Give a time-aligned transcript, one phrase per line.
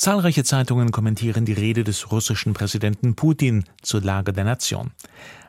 [0.00, 4.92] Zahlreiche Zeitungen kommentieren die Rede des russischen Präsidenten Putin zur Lage der Nation.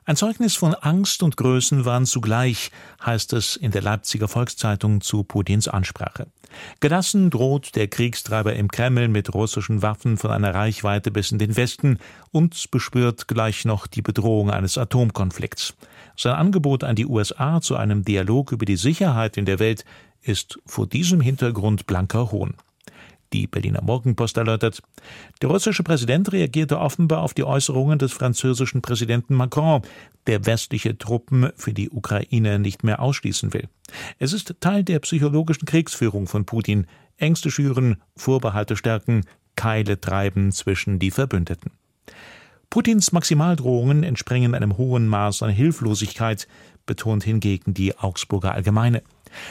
[0.03, 2.69] Ein Zeugnis von Angst und Größenwahn zugleich,
[3.01, 6.27] heißt es in der Leipziger Volkszeitung zu Putins Ansprache.
[6.81, 11.55] Gelassen droht der Kriegstreiber im Kreml mit russischen Waffen von einer Reichweite bis in den
[11.55, 11.97] Westen
[12.31, 15.75] und beschwört gleich noch die Bedrohung eines Atomkonflikts.
[16.17, 19.85] Sein Angebot an die USA zu einem Dialog über die Sicherheit in der Welt
[20.21, 22.55] ist vor diesem Hintergrund blanker Hohn.
[23.33, 24.81] Die Berliner Morgenpost erläutert,
[25.41, 29.81] der russische Präsident reagierte offenbar auf die Äußerungen des französischen Präsidenten Macron,
[30.27, 33.69] der westliche Truppen für die Ukraine nicht mehr ausschließen will.
[34.19, 36.87] Es ist Teil der psychologischen Kriegsführung von Putin,
[37.17, 39.21] Ängste schüren, Vorbehalte stärken,
[39.55, 41.71] Keile treiben zwischen die Verbündeten.
[42.69, 46.47] Putins Maximaldrohungen entspringen einem hohen Maß an Hilflosigkeit,
[46.85, 49.03] betont hingegen die Augsburger Allgemeine.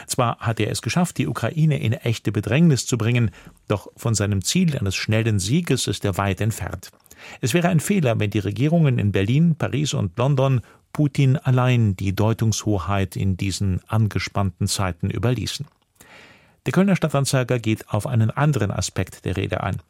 [0.06, 3.30] Zwar hat er es geschafft, die Ukraine in echte Bedrängnis zu bringen,
[3.68, 6.90] doch von seinem Ziel eines schnellen Sieges ist er weit entfernt.
[7.40, 12.14] Es wäre ein Fehler, wenn die Regierungen in Berlin, Paris und London Putin allein die
[12.14, 15.66] Deutungshoheit in diesen angespannten Zeiten überließen.
[16.66, 19.80] Der Kölner Stadtanzeiger geht auf einen anderen Aspekt der Rede ein.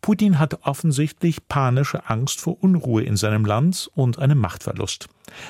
[0.00, 5.08] Putin hat offensichtlich panische Angst vor Unruhe in seinem Land und einem Machtverlust.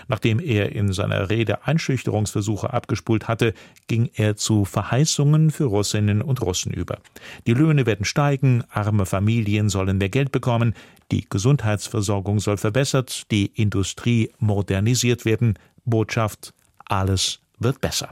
[0.09, 3.55] Nachdem er in seiner Rede Einschüchterungsversuche abgespult hatte,
[3.87, 6.99] ging er zu Verheißungen für Russinnen und Russen über.
[7.47, 10.75] Die Löhne werden steigen, arme Familien sollen mehr Geld bekommen,
[11.13, 15.59] die Gesundheitsversorgung soll verbessert, die Industrie modernisiert werden.
[15.85, 16.53] Botschaft,
[16.85, 18.11] alles wird besser.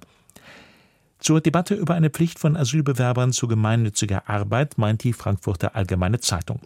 [1.18, 6.60] Zur Debatte über eine Pflicht von Asylbewerbern zu gemeinnütziger Arbeit meint die Frankfurter Allgemeine Zeitung.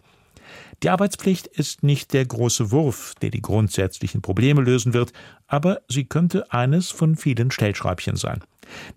[0.83, 5.13] Die Arbeitspflicht ist nicht der große Wurf, der die grundsätzlichen Probleme lösen wird,
[5.47, 8.43] aber sie könnte eines von vielen Stellschräubchen sein.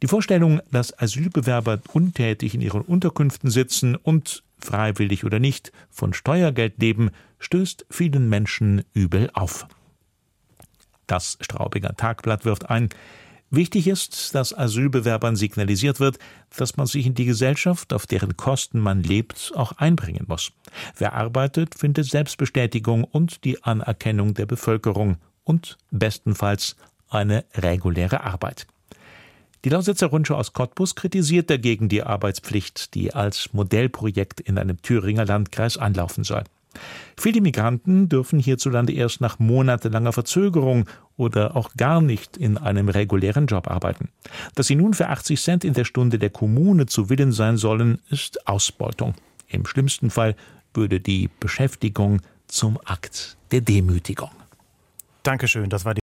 [0.02, 6.80] Die Vorstellung, dass Asylbewerber untätig in ihren Unterkünften sitzen und, freiwillig oder nicht, von Steuergeld
[6.80, 9.66] leben, stößt vielen Menschen übel auf.
[11.06, 12.88] Das Straubinger Tagblatt wirft ein,
[13.50, 16.18] Wichtig ist, dass Asylbewerbern signalisiert wird,
[16.56, 20.52] dass man sich in die Gesellschaft, auf deren Kosten man lebt, auch einbringen muss.
[20.96, 26.76] Wer arbeitet, findet Selbstbestätigung und die Anerkennung der Bevölkerung und bestenfalls
[27.08, 28.66] eine reguläre Arbeit.
[29.64, 35.24] Die Lausitzer Rundschau aus Cottbus kritisiert dagegen die Arbeitspflicht, die als Modellprojekt in einem Thüringer
[35.24, 36.44] Landkreis anlaufen soll.
[37.16, 40.86] Viele Migranten dürfen hierzulande erst nach monatelanger Verzögerung
[41.16, 44.08] oder auch gar nicht in einem regulären Job arbeiten.
[44.54, 48.00] Dass sie nun für 80 Cent in der Stunde der Kommune zu Willen sein sollen,
[48.10, 49.14] ist Ausbeutung.
[49.48, 50.34] Im schlimmsten Fall
[50.72, 54.30] würde die Beschäftigung zum Akt der Demütigung.
[55.22, 56.02] Dankeschön, das war die